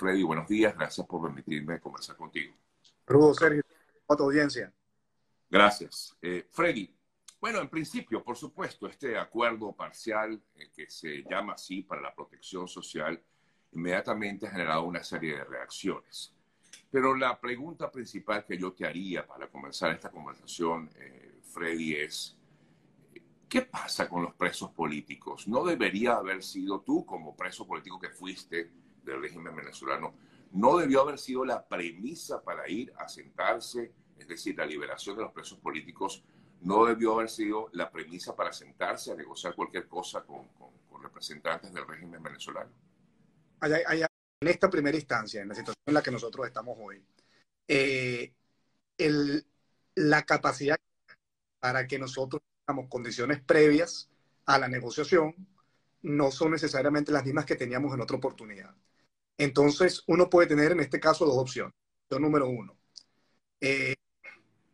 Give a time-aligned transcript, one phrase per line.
[0.00, 0.74] Freddy, buenos días.
[0.74, 2.54] Gracias por permitirme conversar contigo.
[3.06, 3.62] Saludos, Sergio,
[4.08, 4.72] a tu audiencia.
[5.50, 6.16] Gracias.
[6.22, 6.90] Eh, Freddy,
[7.38, 12.14] bueno, en principio, por supuesto, este acuerdo parcial eh, que se llama así para la
[12.14, 13.22] protección social
[13.72, 16.34] inmediatamente ha generado una serie de reacciones.
[16.90, 22.38] Pero la pregunta principal que yo te haría para comenzar esta conversación, eh, Freddy, es,
[23.46, 25.46] ¿qué pasa con los presos políticos?
[25.46, 28.80] ¿No debería haber sido tú como preso político que fuiste
[29.10, 30.14] del régimen venezolano?
[30.52, 35.22] ¿No debió haber sido la premisa para ir a sentarse, es decir, la liberación de
[35.22, 36.24] los presos políticos?
[36.62, 40.48] ¿No debió haber sido la premisa para sentarse a negociar cualquier cosa con,
[41.02, 42.70] representantes del régimen venezolano?
[43.62, 47.02] en esta primera instancia, en la situación en la que nosotros estamos hoy,
[47.68, 48.32] eh,
[49.94, 50.78] la capacidad
[51.58, 54.10] para que nosotros tengamos condiciones previas
[54.46, 55.34] a la negociación
[56.02, 58.74] no son necesariamente las mismas que teníamos en otra oportunidad.
[59.40, 61.72] Entonces, uno puede tener en este caso dos opciones.
[62.04, 62.76] Opción número uno,
[63.58, 63.94] eh,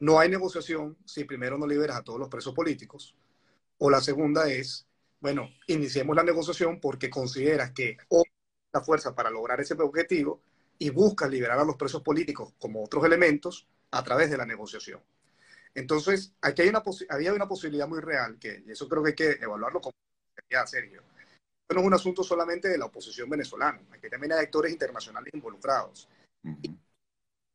[0.00, 3.14] no hay negociación si primero no liberas a todos los presos políticos.
[3.78, 4.88] O la segunda es,
[5.20, 7.96] bueno, iniciemos la negociación porque consideras que
[8.72, 10.40] la fuerza para lograr ese objetivo
[10.78, 15.00] y buscas liberar a los presos políticos como otros elementos a través de la negociación.
[15.76, 19.14] Entonces, aquí hay una había una posibilidad muy real, que y eso creo que hay
[19.14, 19.94] que evaluarlo como
[20.66, 21.04] Sergio.
[21.68, 26.08] No es un asunto solamente de la oposición venezolana, aquí también hay actores internacionales involucrados.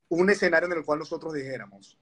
[0.09, 1.97] Un escenario en el cual nosotros dijéramos,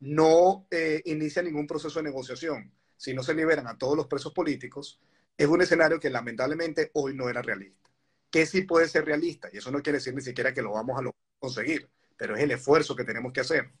[0.00, 4.32] no eh, inicia ningún proceso de negociación, si no se liberan a todos los presos
[4.32, 5.00] políticos,
[5.36, 7.90] es un escenario que lamentablemente hoy no era realista.
[8.30, 11.00] Que sí puede ser realista, y eso no quiere decir ni siquiera que lo vamos
[11.00, 13.72] a conseguir, pero es el esfuerzo que tenemos que hacer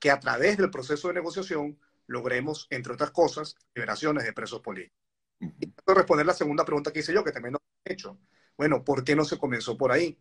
[0.00, 4.98] que a través del proceso de negociación logremos, entre otras cosas, liberaciones de presos políticos.
[5.38, 8.18] Y para responder la segunda pregunta que hice yo, que también lo he hecho.
[8.56, 10.18] Bueno, ¿por qué no se comenzó por ahí?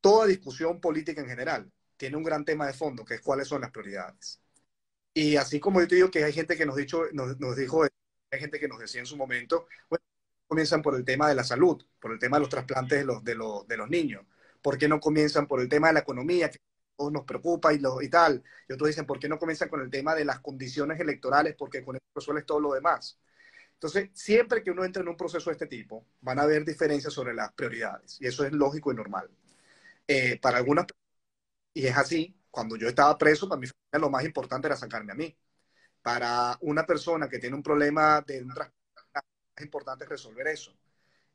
[0.00, 3.60] Toda discusión política en general tiene un gran tema de fondo, que es cuáles son
[3.62, 4.40] las prioridades.
[5.14, 7.84] Y así como yo te digo que hay gente que nos, dicho, nos, nos dijo,
[7.84, 10.04] hay gente que nos decía en su momento, bueno,
[10.46, 13.24] comienzan por el tema de la salud, por el tema de los trasplantes de los,
[13.24, 14.24] de los, de los niños.
[14.62, 16.58] ¿Por qué no comienzan por el tema de la economía, que
[17.10, 18.42] nos preocupa y, lo, y tal.
[18.68, 21.54] Y otros dicen, ¿por qué no comienzan con el tema de las condiciones electorales?
[21.56, 23.18] Porque con eso resuelves todo lo demás.
[23.80, 27.14] Entonces, siempre que uno entra en un proceso de este tipo, van a haber diferencias
[27.14, 28.18] sobre las prioridades.
[28.20, 29.30] Y eso es lógico y normal.
[30.08, 30.86] Eh, para algunas,
[31.74, 35.16] y es así, cuando yo estaba preso, para familia lo más importante era sacarme a
[35.16, 35.36] mí.
[36.02, 38.52] Para una persona que tiene un problema de un
[39.56, 40.74] es importante resolver eso.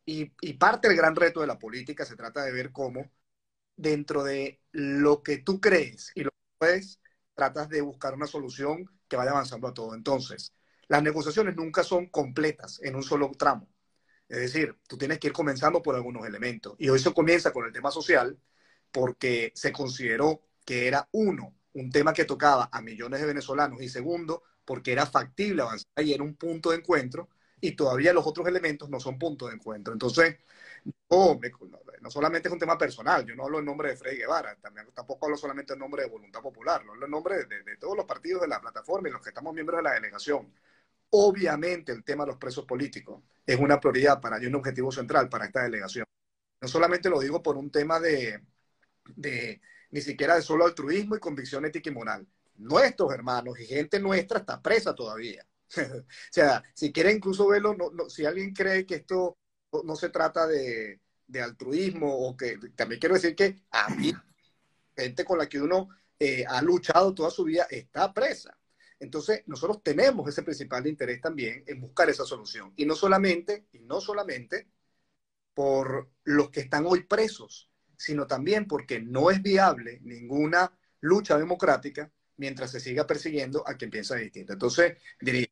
[0.05, 3.11] Y, y parte del gran reto de la política se trata de ver cómo
[3.77, 7.01] dentro de lo que tú crees y lo que puedes,
[7.35, 9.95] tratas de buscar una solución que vaya avanzando a todo.
[9.95, 10.54] Entonces,
[10.87, 13.67] las negociaciones nunca son completas en un solo tramo.
[14.27, 16.75] Es decir, tú tienes que ir comenzando por algunos elementos.
[16.79, 18.37] Y hoy se comienza con el tema social
[18.91, 23.89] porque se consideró que era uno, un tema que tocaba a millones de venezolanos y
[23.89, 27.29] segundo, porque era factible avanzar y era un punto de encuentro
[27.61, 29.93] y todavía los otros elementos no son puntos de encuentro.
[29.93, 30.37] Entonces,
[31.09, 31.39] no,
[32.01, 34.55] no solamente es un tema personal, yo no hablo en nombre de Freddy Guevara,
[34.93, 38.41] tampoco hablo solamente en nombre de Voluntad Popular, hablo en nombre de, todos los partidos
[38.41, 40.53] de la plataforma y los que estamos miembros de la delegación.
[41.11, 45.29] Obviamente el tema de los presos políticos es una prioridad para y un objetivo central
[45.29, 46.05] para esta delegación.
[46.61, 48.41] No solamente lo digo por un tema de,
[49.15, 49.61] de
[49.91, 52.27] ni siquiera de solo altruismo y convicción ética y moral.
[52.57, 55.45] Nuestros hermanos y gente nuestra está presa todavía.
[55.77, 57.75] o sea, si quiere incluso verlo,
[58.09, 59.37] si alguien cree que esto
[59.83, 60.99] no se trata de,
[61.41, 64.13] altruismo o que también quiero decir que a mí,
[64.95, 65.89] gente con la que uno
[66.19, 68.57] eh, ha luchado toda su vida está presa.
[69.05, 72.73] Entonces, nosotros tenemos ese principal interés también en buscar esa solución.
[72.75, 74.67] Y no solamente, y no solamente
[75.53, 82.11] por los que están hoy presos, sino también porque no es viable ninguna lucha democrática
[82.37, 84.53] mientras se siga persiguiendo a quien piensa distinto.
[84.53, 85.45] Entonces, diría,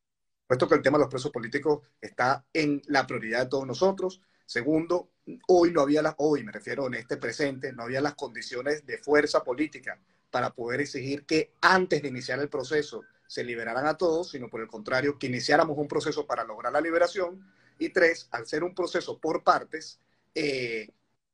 [0.46, 4.20] puesto que el tema de los presos políticos está en la prioridad de todos nosotros.
[4.44, 5.12] Segundo,
[5.48, 8.98] hoy no había las, hoy me refiero en este presente, no había las condiciones de
[8.98, 9.98] fuerza política
[10.30, 14.60] para poder exigir que antes de iniciar el proceso se liberaran a todos, sino por
[14.60, 17.44] el contrario, que iniciáramos un proceso para lograr la liberación.
[17.78, 20.00] Y tres, al ser un proceso por partes,
[20.34, 20.88] eh,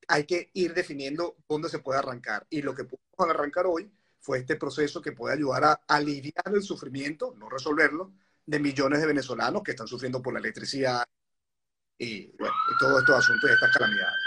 [0.09, 2.47] hay que ir definiendo dónde se puede arrancar.
[2.51, 3.91] Y lo que podemos arrancar hoy
[4.21, 8.13] fue este proceso que puede ayudar a aliviar el sufrimiento, no resolverlo,
[8.47, 11.05] de millones de venezolanos que están sufriendo por la electricidad
[11.97, 14.21] y, bueno, y todo estos asuntos de estas calamidades.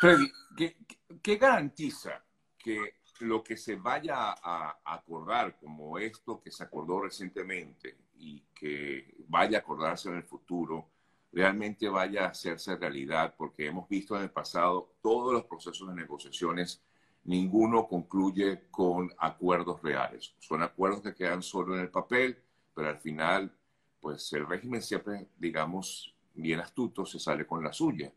[0.00, 0.32] Freddy,
[1.22, 2.24] ¿qué, garantiza
[2.58, 9.14] que lo que se vaya a acordar, como esto que se acordó recientemente y que
[9.28, 10.88] vaya a acordarse en el futuro,
[11.32, 15.94] realmente vaya a hacerse realidad, porque hemos visto en el pasado todos los procesos de
[15.94, 16.82] negociaciones,
[17.24, 20.34] ninguno concluye con acuerdos reales.
[20.38, 22.42] Son acuerdos que quedan solo en el papel,
[22.74, 23.56] pero al final,
[24.00, 28.12] pues el régimen siempre, digamos, bien astuto, se sale con la suya.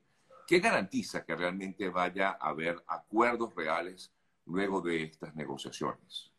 [0.47, 4.11] ¿Qué garantiza que realmente vaya a haber acuerdos reales
[4.45, 6.31] luego de estas negociaciones?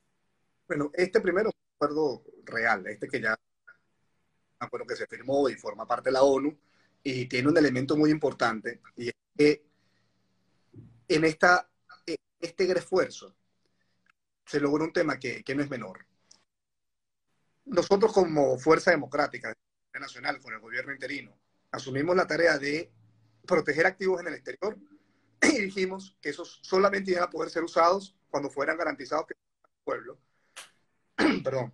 [0.68, 3.36] Bueno, este primero es un acuerdo real, este que ya
[4.58, 6.56] acuerdo que se firmó y forma parte de la ONU,
[7.02, 9.64] y tiene un elemento muy importante, y es que
[11.08, 11.68] en esta,
[12.40, 13.36] este esfuerzo
[14.44, 16.04] se logró un tema que, que no es menor.
[17.66, 19.52] Nosotros como Fuerza Democrática
[19.98, 21.36] Nacional, con el gobierno interino,
[21.70, 22.90] asumimos la tarea de
[23.46, 24.76] proteger activos en el exterior
[25.42, 29.70] y dijimos que esos solamente iban a poder ser usados cuando fueran garantizados que el
[29.84, 30.18] pueblo,
[31.44, 31.72] perdón,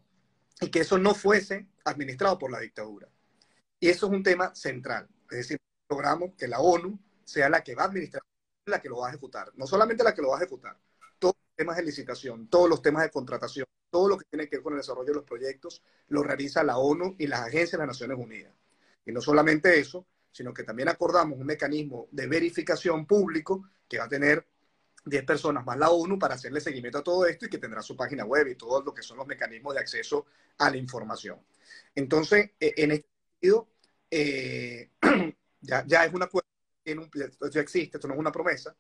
[0.61, 3.09] y que eso no fuese administrado por la dictadura.
[3.81, 5.09] Y eso es un tema central.
[5.31, 8.23] Es decir, logramos que la ONU sea la que va a administrar,
[8.67, 9.53] la que lo va a ejecutar.
[9.57, 10.79] No solamente la que lo va a ejecutar,
[11.19, 14.57] todos los temas de licitación, todos los temas de contratación, todo lo que tiene que
[14.57, 17.79] ver con el desarrollo de los proyectos, lo realiza la ONU y las agencias de
[17.79, 18.55] las Naciones Unidas.
[19.05, 24.05] Y no solamente eso, sino que también acordamos un mecanismo de verificación público que va
[24.05, 24.47] a tener
[25.05, 27.97] 10 personas más la ONU para hacerle seguimiento a todo esto y que tendrá su
[27.97, 30.27] página web y todo lo que son los mecanismos de acceso
[30.59, 31.39] a la información.
[31.95, 33.69] Entonces, e, en este sentido,
[34.11, 34.91] eh,
[35.61, 36.29] ya, ya es una
[36.83, 37.09] tiene
[37.51, 38.75] ya existe, esto no es una promesa,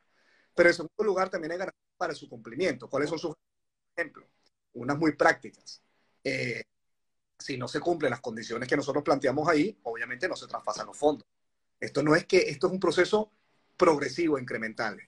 [0.55, 2.89] pero en segundo lugar también hay garantías para su cumplimiento.
[2.89, 3.35] ¿Cuáles son sus
[3.97, 4.27] ejemplos?
[4.75, 5.83] Unas muy prácticas.
[6.25, 6.63] Eh,
[7.39, 10.97] si no se cumplen las condiciones que nosotros planteamos ahí, obviamente no se traspasan los
[10.97, 11.27] fondos.
[11.83, 13.33] Esto no es que, esto es un proceso
[13.77, 15.01] progresivo, incremental,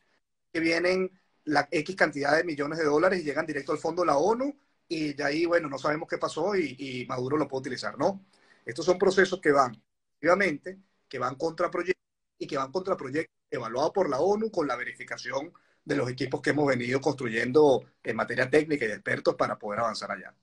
[0.53, 1.09] que vienen
[1.44, 4.59] la X cantidad de millones de dólares y llegan directo al fondo de la ONU
[4.88, 7.97] y de ahí, bueno, no sabemos qué pasó y, Maduro lo puede utilizar.
[7.97, 8.25] No,
[8.65, 9.81] estos son procesos que van,
[10.21, 12.03] obviamente, que van contra proyectos
[12.38, 15.53] y que van contra proyectos evaluados por la ONU con la verificación
[15.85, 19.79] de los equipos que hemos venido construyendo en materia técnica y de expertos para poder
[19.79, 20.35] avanzar allá.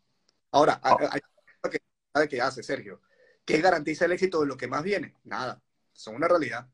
[0.51, 3.01] Ahora, hay, hay que, que hace, Sergio.
[3.43, 5.15] ¿Qué garantiza el éxito de lo que más viene?
[5.25, 5.61] Nada,
[6.01, 6.67] son una realidad.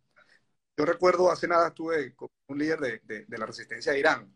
[0.76, 4.32] Yo recuerdo hace nada estuve con un líder de, de, la resistencia de Irán.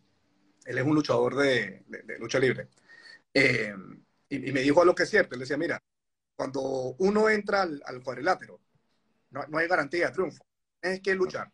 [0.66, 1.84] Él es un luchador de,
[2.20, 2.68] lucha libre.
[3.34, 3.74] Eh,
[4.30, 5.36] y, me dijo algo que es cierto.
[5.36, 5.82] Él decía, mira,
[6.36, 6.62] cuando
[7.00, 8.60] uno entra al, cuadrilátero,
[9.30, 10.44] no, no, hay garantía de triunfo.
[10.82, 11.52] Es que luchar.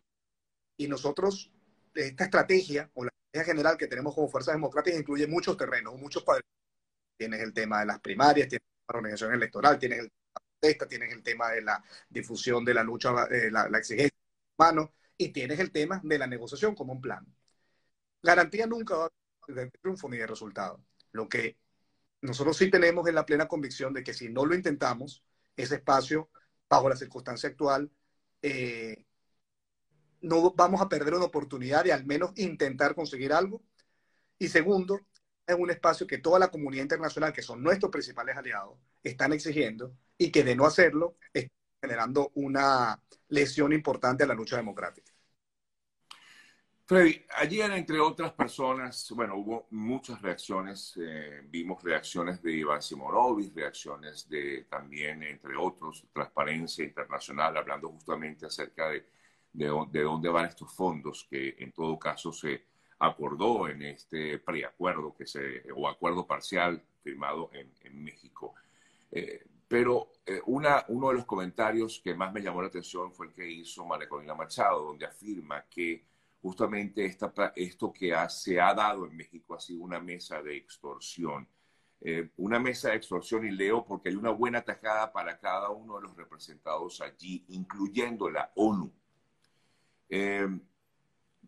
[0.78, 1.52] Y nosotros,
[1.94, 6.24] esta estrategia o la estrategia general que tenemos como Fuerzas Democráticas incluye muchos terrenos, muchos
[6.24, 6.58] cuadriláteros.
[7.18, 10.12] Tienes el tema de las primarias, tienes la organización electoral, tienes el
[10.62, 14.18] esta, tienes el tema de la difusión de la lucha, eh, la, exigencia
[14.58, 17.26] humano, y tienes el tema de la negociación como un plan.
[18.22, 20.84] Garantía nunca va a de triunfo ni de resultado.
[21.12, 21.58] Lo que
[22.22, 25.24] nosotros sí tenemos es la plena convicción de que si no lo intentamos,
[25.56, 26.30] ese espacio,
[26.70, 27.92] bajo la circunstancia actual,
[28.42, 29.06] eh,
[30.22, 33.64] no vamos a perder una oportunidad de al menos intentar conseguir algo.
[34.40, 35.02] Y segundo,
[35.48, 39.94] es un espacio que toda la comunidad internacional, que son nuestros principales aliados, están exigiendo
[40.18, 45.12] y que de no hacerlo está generando una lesión importante a la lucha democrática.
[46.86, 50.98] Freddy, ayer, entre otras personas, bueno, hubo muchas reacciones.
[50.98, 58.46] Eh, vimos reacciones de Iván Simonovic, reacciones de también, entre otros, Transparencia Internacional, hablando justamente
[58.46, 59.06] acerca de,
[59.52, 62.64] de, dónde van estos fondos, que en todo caso se
[63.00, 68.56] acordó en este preacuerdo que se, o acuerdo parcial firmado en, México.
[69.12, 73.28] Eh, pero eh, una, uno de los comentarios que más me llamó la atención fue
[73.28, 76.06] el que hizo María Corina Machado, donde afirma que
[76.42, 81.48] justamente esta, esto que se ha dado en México ha sido una mesa de extorsión.
[82.00, 85.96] Eh, una mesa de extorsión, y leo porque hay una buena tajada para cada uno
[85.96, 88.92] de los representados allí, incluyendo la ONU.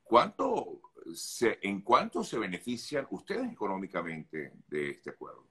[0.03, 0.81] ¿cuánto
[1.13, 5.47] se, ¿En cuánto se benefician ustedes económicamente de este acuerdo?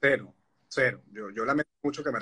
[0.00, 0.34] Cero,
[0.68, 1.02] cero.
[1.12, 2.18] Yo, yo lamento mucho que me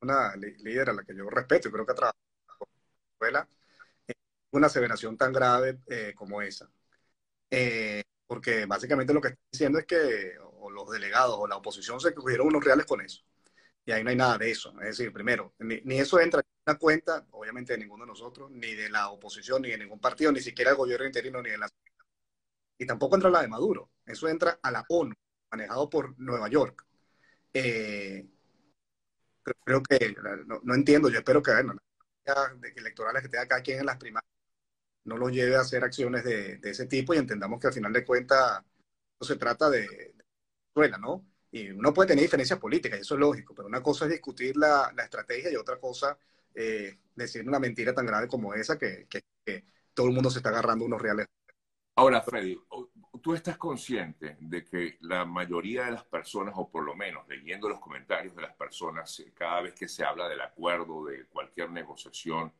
[0.00, 2.18] una líder a la que yo respeto y creo que ha trabajado
[2.60, 3.48] en escuela,
[4.52, 6.70] una aseveración tan grave eh, como esa.
[7.50, 12.00] Eh, porque básicamente lo que está diciendo es que o los delegados o la oposición
[12.00, 13.22] se cogieron unos reales con eso.
[13.86, 14.70] Y ahí no hay nada de eso.
[14.80, 18.74] Es decir, primero, ni, eso entra en una cuenta, obviamente, de ninguno de nosotros, ni
[18.74, 21.68] de la oposición, ni de ningún partido, ni siquiera el gobierno interino, ni de la...
[22.78, 23.90] Y tampoco entra la de Maduro.
[24.04, 25.14] Eso entra a la ONU,
[25.50, 26.84] manejado por Nueva York.
[27.52, 28.26] Eh,
[29.64, 30.14] creo que,
[30.62, 31.74] no, entiendo, yo espero que, bueno,
[32.60, 34.30] de electorales que tenga cada quien en las primarias
[35.04, 38.04] no lo lleve a hacer acciones de, ese tipo y entendamos que al final de
[38.04, 38.62] cuentas
[39.20, 40.14] no se trata de,
[40.74, 41.26] suela, ¿no?
[41.50, 44.56] Y uno puede tener diferencias políticas, y eso es lógico, pero una cosa es discutir
[44.56, 46.18] la, estrategia y otra cosa
[46.54, 49.06] eh, decir una mentira tan grave como esa que,
[49.94, 51.26] todo el mundo se está agarrando unos reales.
[51.96, 52.60] Ahora, Freddy,
[53.22, 57.68] tú estás consciente de que la mayoría de las personas, o por lo menos leyendo
[57.68, 61.70] los comentarios de las personas, eh, cada vez que se habla del acuerdo, de cualquier
[61.70, 62.52] negociación,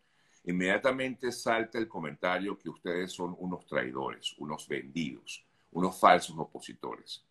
[0.44, 7.24] inmediatamente salta el comentario que ustedes son unos traidores, unos vendidos, unos falsos opositores.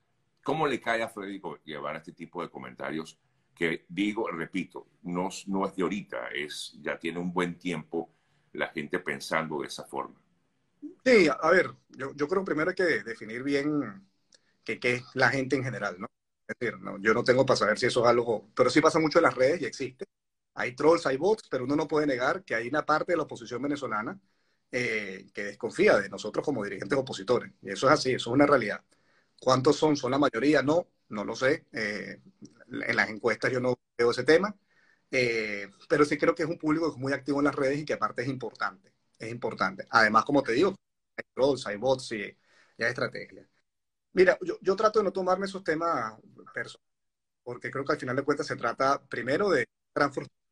[0.43, 3.17] ¿Cómo le cae a Freddy llevar este tipo de comentarios
[3.55, 8.09] que digo, repito, no, no es de ahorita, es, ya tiene un buen tiempo
[8.51, 10.22] la gente pensando de esa forma?
[11.05, 14.07] Sí, a ver, yo, yo creo primero hay que definir bien
[14.63, 16.07] qué es la gente en general, ¿no?
[16.47, 18.99] Es decir, no, yo no tengo para saber si eso es algo, pero sí pasa
[18.99, 20.05] mucho en las redes y existe.
[20.55, 23.23] Hay trolls, hay bots, pero uno no puede negar que hay una parte de la
[23.23, 24.19] oposición venezolana
[24.71, 27.53] eh, que desconfía de nosotros como dirigentes opositores.
[27.61, 28.83] Y eso es así, eso es una realidad.
[29.41, 29.97] ¿Cuántos son?
[29.97, 30.63] ¿Son la mayoría?
[30.63, 31.65] No, no lo sé.
[31.73, 32.21] Eh,
[32.87, 34.55] en las encuestas yo no veo ese tema.
[35.11, 37.79] Eh, pero sí creo que es un público que es muy activo en las redes
[37.79, 38.92] y que aparte es importante.
[39.23, 39.87] Es importante.
[39.89, 40.75] Además, como te digo,
[41.17, 42.37] hay trolls, hay bots y, hay
[42.77, 43.47] estrategias.
[44.13, 46.15] Mira, yo, yo, trato de no tomarme esos temas
[46.53, 46.89] personales,
[47.43, 50.43] porque creo que al final de cuentas se trata primero de transformación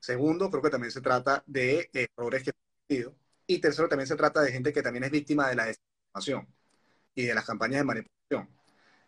[0.00, 2.56] Segundo, creo que también se trata de errores que han
[2.88, 3.16] cometido.
[3.46, 6.48] Y tercero, también se trata de gente que también es víctima de la desinformación
[7.14, 8.48] y de las campañas de manipulación.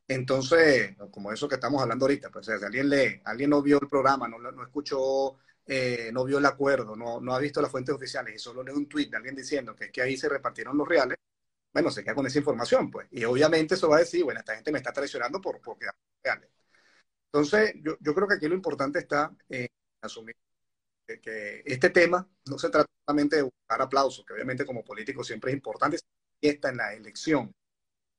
[0.09, 3.89] Entonces, como eso que estamos hablando ahorita, pues si alguien lee, alguien no vio el
[3.89, 7.95] programa, no, no escuchó, eh, no vio el acuerdo, no, no ha visto las fuentes
[7.95, 10.77] oficiales y solo lee un tweet de alguien diciendo que es que ahí se repartieron
[10.77, 11.19] los reales,
[11.73, 13.09] bueno, se queda con esa información, pues.
[13.11, 15.87] Y obviamente eso va a decir, bueno, esta gente me está traicionando por, porque
[16.23, 16.51] reales.
[17.33, 19.69] Entonces, yo, yo creo que aquí lo importante está en
[20.03, 20.37] asumir
[21.07, 25.51] que, este tema no se trata solamente de buscar aplausos, que obviamente como político siempre
[25.51, 25.99] es importante,
[26.41, 27.55] y está en la elección,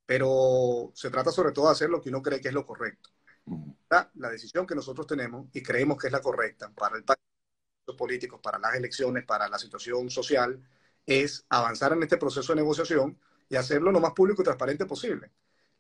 [0.05, 3.09] pero se trata sobre todo de hacer lo que uno cree que es lo correcto.
[3.89, 7.19] La, la decisión que nosotros tenemos y creemos que es la correcta para el país,
[7.97, 10.61] políticos, para las elecciones, para la situación social,
[11.05, 15.31] es avanzar en este proceso de negociación y hacerlo lo más público y transparente posible.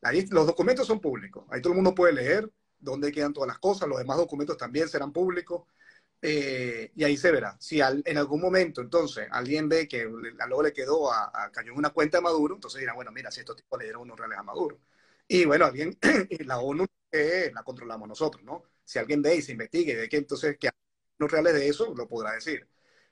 [0.01, 3.59] Ahí, los documentos son públicos, ahí todo el mundo puede leer dónde quedan todas las
[3.59, 5.63] cosas, los demás documentos también serán públicos.
[6.25, 7.57] Eh, y ahí se verá.
[7.59, 11.89] Si en algún momento, entonces, alguien ve que luego le quedó a, cayó en una
[11.89, 14.43] cuenta de Maduro, entonces dirá, bueno, mira, si estos tipos le dieron unos reales a
[14.43, 14.79] Maduro.
[15.27, 15.97] Y bueno, alguien,
[16.45, 18.63] la ONU eh, la controlamos nosotros, ¿no?
[18.85, 20.69] Si alguien ve y se investigue ve que entonces que
[21.31, 22.67] reales de eso, lo podrá decir.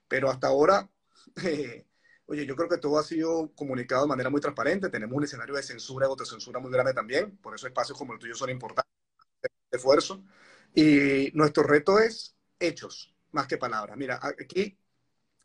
[0.08, 0.90] Pero hasta ahora,
[1.44, 1.86] eh,
[2.26, 4.90] oye, yo creo que todo ha sido comunicado de manera muy transparente.
[4.90, 7.38] Tenemos un escenario de censura y autocensura muy grande también.
[7.38, 8.92] Por eso espacios como el tuyo son importantes,
[9.72, 10.24] esfuerzo.
[10.74, 13.98] Y nuestro reto es hechos más que palabras.
[13.98, 14.78] Mira, aquí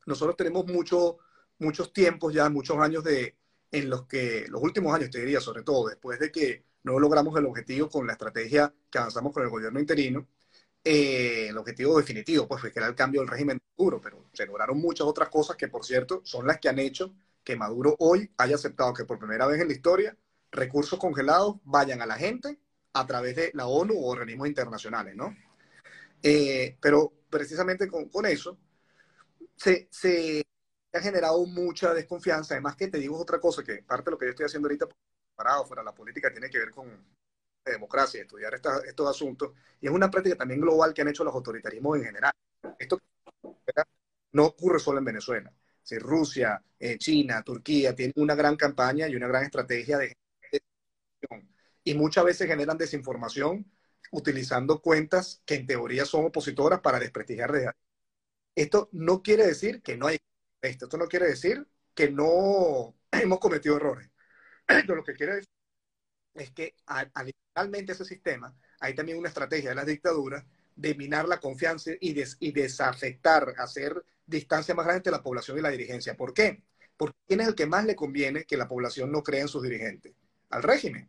[0.06, 1.18] nosotros tenemos mucho,
[1.58, 3.36] muchos tiempos ya, muchos años de,
[3.72, 7.36] en los que, los últimos años te diría, sobre todo después de que no logramos
[7.38, 10.26] el objetivo con la estrategia que avanzamos con el gobierno interino,
[10.88, 14.24] eh, el objetivo definitivo, pues, fue que era el cambio del régimen de Maduro, pero
[14.32, 17.12] se lograron muchas otras cosas que, por cierto, son las que han hecho
[17.42, 20.16] que Maduro hoy haya aceptado que por primera vez en la historia
[20.52, 22.60] recursos congelados vayan a la gente
[22.92, 25.36] a través de la ONU o organismos internacionales, ¿no?
[26.22, 28.56] Eh, pero precisamente con, con eso
[29.56, 30.44] se, se,
[30.92, 32.54] ha generado mucha desconfianza.
[32.54, 34.86] Además que te digo otra cosa, que parte de lo que yo estoy haciendo ahorita
[35.34, 36.86] parado fuera la política tiene que ver con
[37.66, 39.52] la democracia, estudiar estos asuntos.
[39.80, 42.32] Y es una práctica también global que han hecho los autoritarismos en general.
[42.78, 43.00] Esto
[44.32, 45.52] no ocurre solo en Venezuela.
[45.82, 50.16] Si Rusia, eh, China, Turquía tienen una gran campaña y una gran estrategia de
[51.84, 53.70] y muchas veces generan desinformación
[54.10, 57.70] utilizando cuentas que en teoría son opositoras para desprestigiar de
[58.56, 60.18] Esto no quiere decir que no hay
[60.62, 64.10] esto, esto no quiere decir que no hemos cometido errores.
[64.66, 65.55] Esto lo que quiere decir
[66.38, 71.26] es que adicionalmente a ese sistema hay también una estrategia de las dictaduras de minar
[71.28, 76.16] la confianza y, y desafectar, hacer distancia más grande entre la población y la dirigencia.
[76.16, 76.62] ¿Por qué?
[76.96, 79.62] Porque ¿quién es el que más le conviene que la población no crea en sus
[79.62, 80.14] dirigentes?
[80.50, 81.08] Al régimen.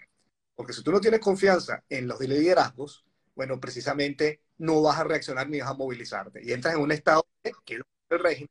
[0.55, 3.05] Porque si tú no tienes confianza en los liderazgos,
[3.35, 6.41] bueno, precisamente no vas a reaccionar ni vas a movilizarte.
[6.43, 7.27] Y entras en un estado
[7.65, 8.49] que el régimen,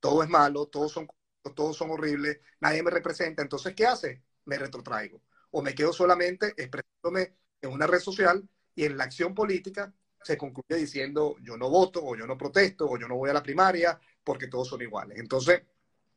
[0.00, 1.08] todo es malo, todos son,
[1.54, 3.42] todos son horribles, nadie me representa.
[3.42, 4.22] Entonces, ¿qué hace?
[4.44, 5.20] Me retrotraigo.
[5.56, 8.42] O me quedo solamente expresándome en una red social
[8.74, 12.90] y en la acción política se concluye diciendo yo no voto o yo no protesto
[12.90, 15.16] o yo no voy a la primaria porque todos son iguales.
[15.16, 15.62] Entonces,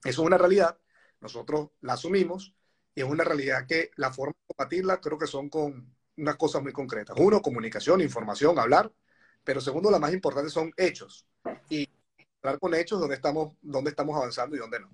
[0.03, 0.79] eso es una realidad,
[1.21, 2.55] nosotros la asumimos
[2.95, 6.63] y es una realidad que la forma de combatirla creo que son con unas cosas
[6.63, 7.15] muy concretas.
[7.19, 8.91] Uno, comunicación, información, hablar,
[9.43, 11.27] pero segundo, la más importante son hechos.
[11.69, 11.87] Y
[12.41, 14.89] hablar con hechos dónde estamos, dónde estamos avanzando y dónde no.